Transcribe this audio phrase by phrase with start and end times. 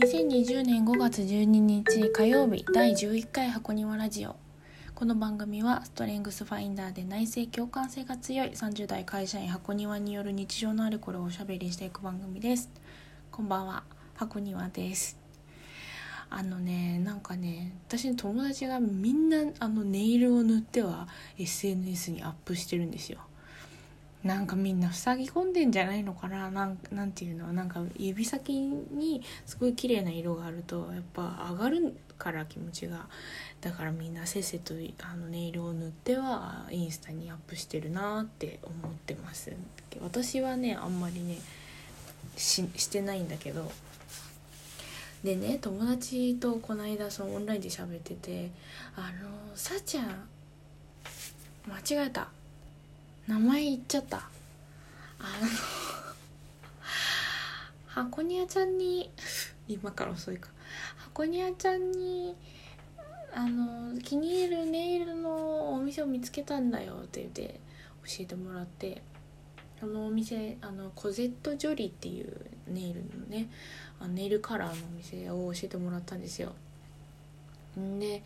[0.00, 4.34] 2020年5月12日火曜日第11回箱庭ラジオ。
[4.96, 12.68] この番組はストレングスファインダーで内政共感性が強い30代会社員箱庭による日常のあるこれをおしゃべりしていく番組です。
[13.30, 13.84] こんばんは。
[14.14, 15.16] 箱庭です。
[16.30, 21.06] あのねなんかね私の友達がみんなあのネイルを塗っては
[21.38, 23.20] SNS にアップしてるんですよ。
[24.24, 26.50] なんかみんな塞ぎ込んでんじゃないのかな？
[26.50, 27.52] なんなんていうの？
[27.52, 33.06] なんか指先にすごい綺麗な色があるとやっぱ上がるから気持ちが。
[33.60, 39.52] だからみんなせっせとあのネイルを塗ってはインスタにアップしてるなって思ってます。
[40.00, 41.38] 私はねあんまりね
[42.36, 43.70] ししてないんだけど。
[45.22, 48.50] でね友達とこの間そのオンラインで喋ってて
[48.96, 50.28] 「あのさちゃん
[51.66, 52.28] 間違えた。
[53.26, 54.18] 名前言っちゃった。
[54.18, 55.48] あの
[57.86, 59.10] 箱庭ちゃんに
[59.66, 60.50] 今から遅いか。
[60.96, 62.34] 箱庭ちゃんに
[63.32, 67.60] あの気に入るネイルのお店を見つけたんだよって言って
[68.04, 69.02] 教えてもらって
[69.80, 72.32] そのお店あのコゼット・ジョリっていう
[72.68, 73.48] ネイルのね
[74.00, 76.52] あネイルカラーのお店を教えてもらったんですよ。
[77.78, 78.22] んで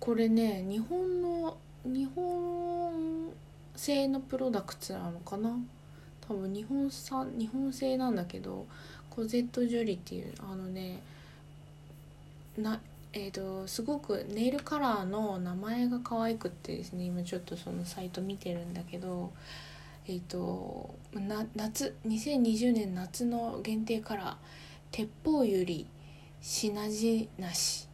[0.00, 2.73] これね日本の日本
[3.76, 5.58] 製のプロダクツなのかな？
[6.26, 8.66] 多分日本産日本製なんだけど
[9.10, 11.00] コゼット・ジョリっていうあのね
[12.56, 12.80] な
[13.16, 19.32] えーと、すごくネイルカラーの名前が可愛くってですね今ちょっとそのサイト見てるんだけど
[20.08, 24.34] えっ、ー、とな夏2020年夏の限定カラー
[24.90, 25.86] 「鉄砲より
[26.40, 27.86] 品地なし」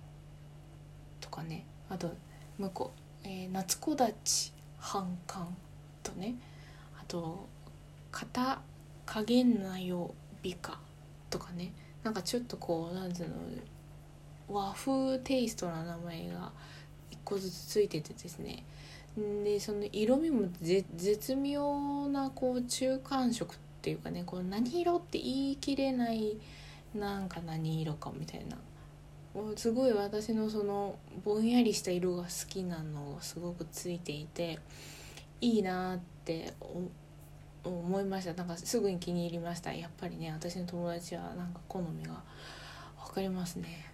[1.20, 2.14] とかねあと
[2.56, 2.92] 向こ
[3.24, 5.54] う、えー、夏木立反感
[6.10, 6.34] とね。
[7.00, 7.48] あと
[8.10, 8.60] 「片
[9.06, 10.80] 影なよ美化」
[11.30, 11.72] とかね。
[12.02, 13.34] なんかちょっとこうなんつうの
[14.48, 16.50] 和風テイストな名前が
[17.10, 18.64] 1個ずつついててですね。
[19.44, 26.36] でその色味も絶妙なこう中間色っていうかねこう何色って言い切れない
[26.94, 28.56] なんか何色かみたいな。
[29.54, 34.58] すごい私のそのぼんやりした色が好きなのがすごくついていて。
[35.40, 36.54] いいなって
[37.64, 38.34] 思いました。
[38.34, 39.72] なんかすぐに気に入りました。
[39.72, 42.22] やっぱりね私の友達はなんか好みが
[43.06, 43.90] 分かりますね。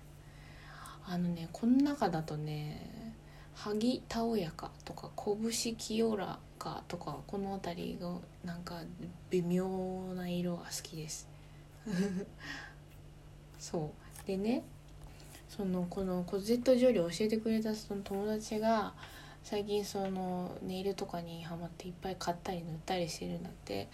[1.07, 3.15] あのねこの中だとね
[3.55, 8.13] 「萩たおやか」とか「拳清らか」とかこの辺りが
[8.45, 8.83] なんか
[9.31, 11.29] 微妙な色が好きです。
[13.59, 13.93] そ
[14.25, 14.27] う。
[14.27, 14.65] でね
[15.49, 18.93] そのこのコゼットジョリを教えてくれたその友達が
[19.49, 23.89] 最近そのネイルとかにハマっていっぱい買ったり塗ったりしてるんだって。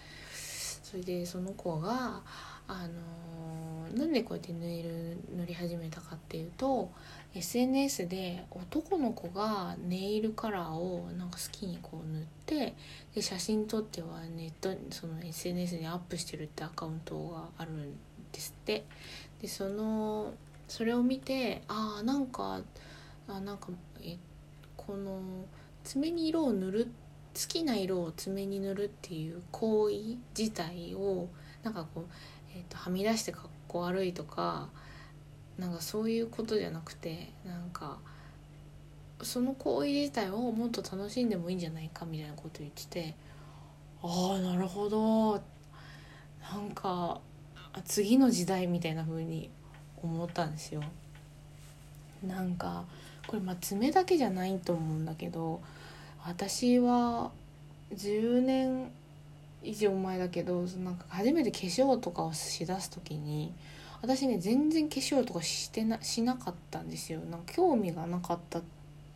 [0.93, 2.21] それでその子が
[2.67, 6.91] あのー、なんでこうやってネイル塗り始めたかっていうと
[7.33, 12.75] SNS で男の子がネイルカラーをなんか好きにこう塗って
[13.15, 17.95] で写真撮ってはネットその SNS にアップしてるってアカウントがあるん
[18.31, 18.85] ですって。
[19.41, 20.33] でその
[20.67, 22.61] それを見てああなんか
[23.27, 23.69] あなんか
[24.01, 24.17] え
[24.85, 25.19] この
[25.83, 26.85] 爪に色を塗る
[27.33, 31.27] 好きな色を爪に塗るっていう行為自体を
[31.63, 32.05] なんかこう
[32.55, 34.69] えーと、はみ出してかっこ悪いとか
[35.57, 37.97] なんかそういうことじゃなくてなんか
[39.21, 43.15] その行為自体をもっと楽しんでもいいんじゃないかみたいなこと言ってて
[44.01, 45.41] ああなるほど
[46.41, 47.21] なんか
[47.85, 49.49] 次の時代みたいな風に
[50.01, 50.83] 思ったんですよ。
[52.21, 52.85] なんか
[53.27, 55.61] これまあ爪だけじゃないと思うんだけど
[56.25, 57.31] 私は
[57.95, 58.91] 10年
[59.63, 63.53] 以上前だけどなんか初めて化粧とかをしだす時に
[64.01, 67.21] 私ね全然化粧とかしてなしなかったんですよ。
[67.21, 68.61] なんか興味がなかった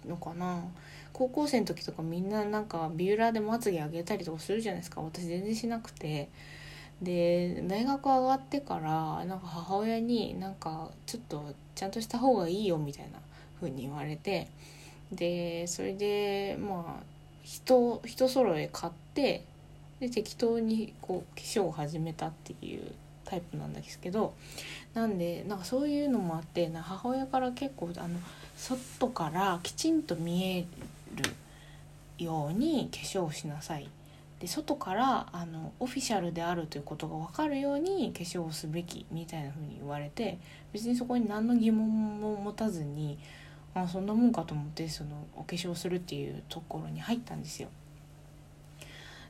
[0.07, 0.63] のかな。
[1.11, 5.01] 高校生の時とかみんななんかビューラーでまつげ上げたりとかするじゃないですか。
[5.01, 6.29] 私全然しなくて。
[7.01, 13.19] で大学上がってからなんか母親になんかちょっとちゃんとした方がいいよみたいな。
[13.59, 14.47] 風に言われて
[15.11, 17.03] でそれでまあ
[17.43, 19.43] 人人揃え買って
[19.99, 22.81] で適当にこう化粧を始めたっていう
[23.25, 24.33] タイプなんですけど
[24.93, 28.19] なんでなんかそういうのもあってな母親から結構あの
[28.55, 30.65] 外からきちんと見え
[31.15, 31.31] る
[32.17, 33.89] ように化粧をしなさい。
[34.39, 40.37] で外からあのオフィシャルであるということが分かるように化粧をすべきみたいな風に言われて
[40.71, 43.17] 別にそこに何の疑問も持たずに
[43.83, 47.69] あそんなもんかと思ってそのお化粧するっていうところに入ったんですよ。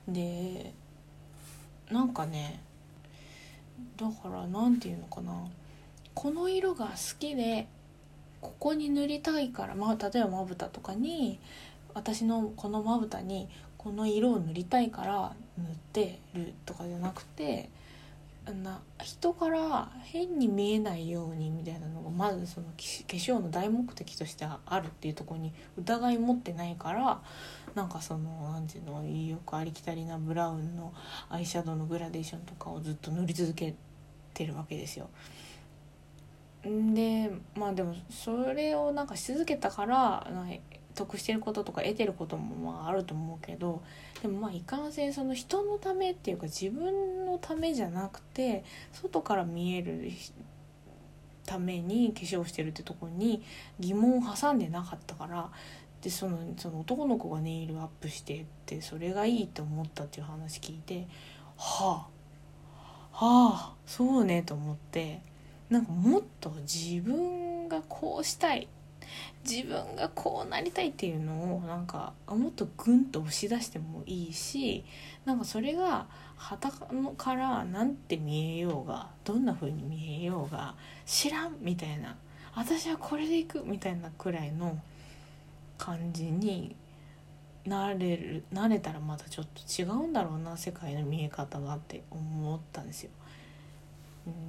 [0.08, 0.74] で
[1.92, 2.62] なんかね
[3.98, 5.34] だから何て言うのかな
[6.14, 7.68] この色が好きで
[8.42, 11.40] ここに塗りたいから、まあ、例えばまぶたとかに
[11.94, 17.70] 私のこのまぶたにこの色を塗りたいから塗ってるとかじゃなくて
[18.64, 21.87] な人から変に見えないようにみたいな
[22.18, 27.22] まずその化粧の大目的としてあるっていうとこに疑い持ってないから
[27.76, 30.94] なんかその何ていうのよくありきたりなブラウンの
[31.30, 33.76] アイシャドウのグラデーションとかをずっと塗り続け
[34.34, 35.10] てるわけですよ。
[36.64, 40.28] でまあでもそれをなんかし続けたから
[40.96, 43.84] 得してることとか得てることもまああると思うけど
[44.22, 50.12] でもまあいかんせんその人のためっていうか自分のためじゃなくて外から見える
[51.48, 53.42] ために化粧してるってとこに
[53.80, 55.50] 疑問を挟んでなかったから
[56.02, 61.08] でそのその男の子がネイルアップしてってそれがいいと思ったっていう話聞いて
[61.58, 62.08] は
[62.74, 65.22] あはあそうねと思って
[65.70, 68.68] なんかもっと自分がこうしたい
[69.50, 74.84] 自分がこうなりたいっていうのをなんかもっとグンと押し出してもいいし
[75.26, 80.76] なんかそれが旗から何て見えようがどんな風に見えようが
[81.06, 82.16] 知らんみたいな
[82.56, 84.80] 私はこれでいくみたいなくらいの
[85.78, 86.76] 感じに
[87.66, 93.12] なれるなれたらまたちょっと違うんだろうな世界の見え方がって思ったんですよ。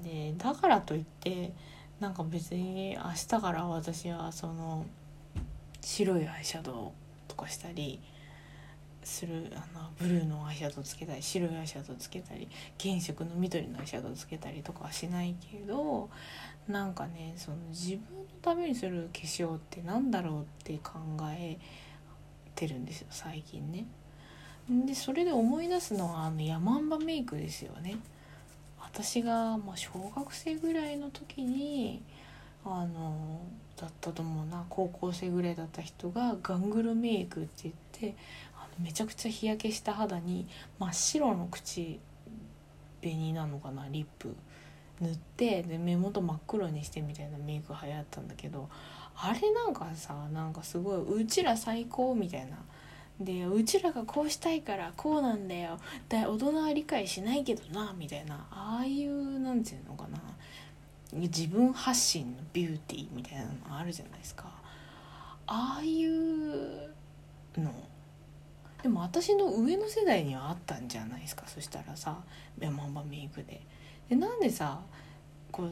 [0.02, 1.52] でだからといって
[2.00, 4.86] なんか別に明日から私はその
[5.80, 6.90] 白いアイシャドウ
[7.26, 8.00] とかしたり
[9.02, 12.46] するあのブルーのアイシャドウつけたり白いアイシャドウつけたり
[12.80, 16.08] 原色の緑のアイシャドウつけたりとかはしないけど
[16.68, 20.98] なんかねその自分のためにする化粧って何だろうって考
[21.30, 21.58] え
[22.54, 23.86] てるんですよ最近ね。
[24.68, 27.96] でそれで思い出すのはあのヤマンバメイクですよね。
[28.92, 32.02] 私が、まあ、小学生ぐらいの時に
[32.64, 33.40] あの
[33.76, 34.64] だったと思うな。
[34.68, 38.16] 高校生ぐらいだった人がガングルメイクって言って
[38.56, 40.46] あのめちゃくちゃ日焼けした肌に
[40.78, 42.00] 真っ白の口
[43.00, 44.34] 紅なのかなリップ。
[45.00, 48.68] 塗ってで目元真っ黒にしてみたいなメイク流行ったんだけど
[49.14, 52.56] あれなんかさなんかすごいうちら最高みたいな
[53.20, 55.78] でうちらがこうしたいからこうなんだよ。
[56.08, 58.46] だ大人は理解しないけどなみたいな。
[58.50, 60.18] ああいうなんていうのかな。
[61.12, 64.44] 自分発信のビューティーみたいなのあるじゃないですか。
[65.46, 66.90] ああいう
[67.56, 67.72] の。
[68.82, 71.42] でも私の上の世代にはあったんじゃないですか。
[71.48, 72.16] そしたらさ
[72.60, 73.60] ヤマンバメイクで。
[74.08, 74.80] でなんでさ
[75.50, 75.70] こう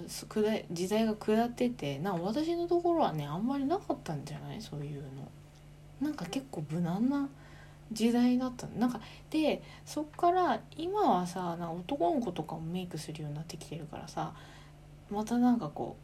[0.72, 4.60] 時代が下っててな私のところはねあんまりなかったんじゃない？
[4.60, 5.08] そういうの。
[6.00, 7.28] なんか結構無難な
[7.92, 8.66] 時代だった。
[8.68, 9.00] なんか
[9.30, 14.34] でそっから今はさな男の子とかもメイクするようになってきてるからさ
[15.10, 15.96] またなんかこ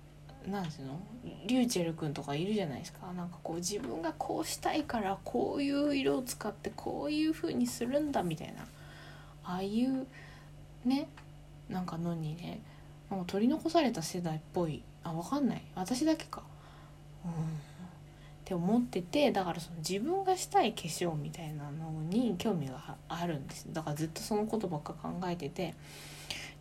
[0.47, 1.01] うなんていうの？
[1.47, 3.13] リューチェル君とかいるじゃないですか。
[3.13, 8.63] なんかこう自分がこうしたいからこういう色を使ってこういう風にするんだみたいな。
[9.45, 10.07] ああいう
[10.85, 11.09] ね
[11.69, 12.61] なんかのにね
[13.09, 14.83] もう取り残された世代っぽい。
[15.05, 15.63] あ分かんない。
[15.75, 16.43] 私だけか。
[17.25, 17.33] うん。
[18.43, 25.75] って思っててだからその自分がしたい化粧みたいなのに興味があるんですだからずっとそのことばっか考えてて。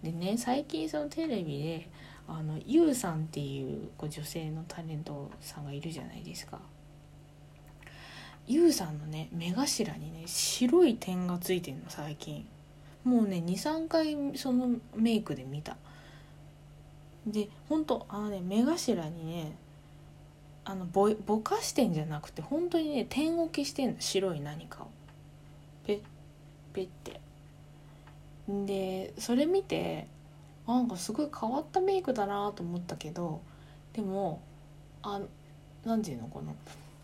[0.04, 1.90] でね最近そのテレビで
[2.28, 6.60] あのユウさんっていうこう女性のタレントさんがいるじゃないですか。
[8.48, 12.48] ユウさんのね目頭にね白い点がついてるの最近。
[13.04, 15.78] もうね23回そのメイクで見た。
[17.28, 19.56] でほんとあのね目頭にね
[20.64, 23.96] あのぼぼかしてんじゃなくて本当にね点置きしてんの。
[24.00, 24.88] 白い何かを。
[25.86, 26.00] ペッ
[26.74, 27.22] ペッて。
[28.48, 30.08] でそれ見て
[30.68, 33.42] なんかすごい変わったメイクだなと思ったけど
[33.94, 34.42] でも
[35.04, 35.22] あ
[35.86, 36.54] 何て言うのかな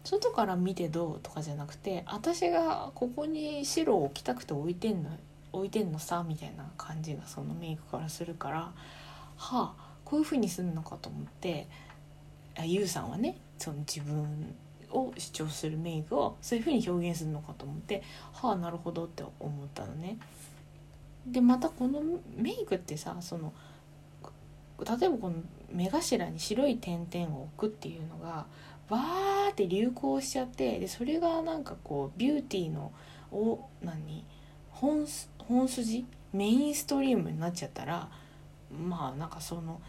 [0.03, 5.09] 外から見てどうとかじゃなくて私がここに白を置きたくて置いてんの
[5.51, 8.73] 置いてんのさみたいな感じがそのメイクからするからは
[9.37, 9.73] あ
[10.05, 11.67] こういう風にすんのかと思って
[12.65, 14.55] ゆうさんはねその自分
[14.91, 20.17] を主張するメイクをそういう風に表現するのかと思ってはあなるほどって思ったのね。
[21.25, 22.01] でまたこの
[22.35, 23.53] メイクってさその
[24.79, 25.35] 例えばこの
[25.71, 28.45] 目頭に白い点々を置くっていうのが
[28.89, 32.93] わーって流行しちゃってでそれがなんかこうビューティーの
[33.31, 34.23] お何
[34.69, 35.05] 本
[35.39, 38.09] 本筋メインストリームになっちゃったら
[38.71, 39.81] まあなんかその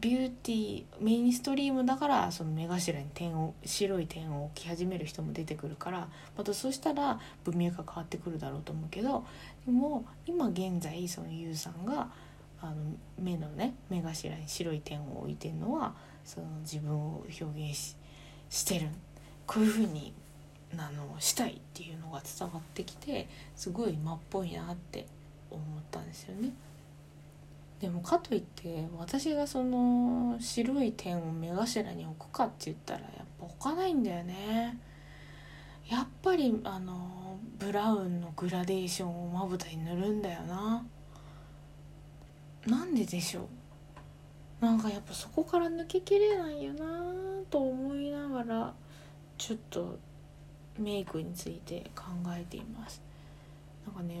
[0.00, 9.24] ビューティーメインストリームだからその目頭に点を白い点を置き始める人も出てくるからまたそしたら文脈が変わってくるだろうと思うけど
[9.66, 12.08] でも今現在そのユウさんが
[12.60, 12.74] あの
[13.18, 17.96] 目のね目頭に白い点を置いてるのはその自分を表現し
[18.50, 18.88] してる
[19.46, 20.12] こういうふうに
[20.76, 25.06] あのしたいっていうのが伝わってきてすごい今っぽいなって
[25.50, 26.50] 思ったんですよね。
[27.80, 34.78] でもかといって私がその白い点を目頭に置くかって言ったらやっぱ置かないんだよね。
[35.88, 40.84] やっぱりあのブラウンのグラデーションをまぶたに塗るんだよな。
[42.66, 43.48] なんででしょ
[44.60, 44.64] う？
[44.64, 46.84] なんかやっぱそこから抜けきれないよな
[47.48, 48.74] と思いながら
[49.38, 49.98] ちょっと
[50.78, 52.04] メイクについて考
[52.36, 53.00] えています
[53.88, 54.20] なんかね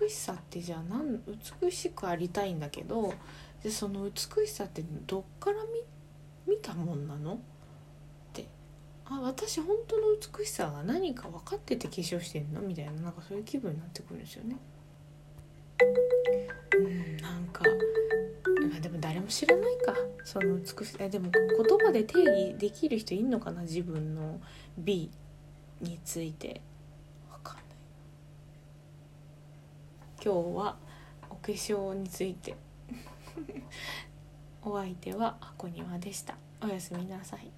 [0.00, 1.20] 美しさってじゃあなん
[1.60, 3.12] 美しくありたいんだけど
[3.62, 5.58] でその美しさってどっから
[6.46, 7.34] 見見たもんなの？
[7.34, 7.38] っ
[8.32, 8.46] て。
[9.04, 10.02] あ私本当の
[10.38, 12.62] 美しさが何か分かってて化粧してんの？
[12.62, 14.56] みたいななんかそういう気分になってくるんですよね。
[16.78, 17.64] うんなんか
[18.70, 19.94] まあでも誰も知らないか。
[20.24, 21.08] その美しさ。
[21.08, 23.62] でも言葉で定義できる人いんのかな？
[23.62, 24.40] 自分の
[24.78, 25.10] 美
[25.82, 26.60] について
[27.30, 27.64] 分かんない
[30.24, 30.76] 今日は
[31.28, 32.54] お化粧について。
[34.62, 36.36] お相手は箱庭でした。
[36.62, 37.50] おやすみなさい。